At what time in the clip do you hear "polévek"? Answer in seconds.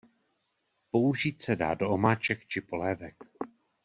2.61-3.15